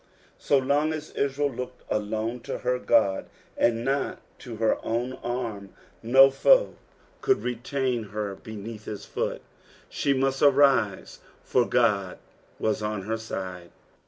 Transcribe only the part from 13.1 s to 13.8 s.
side.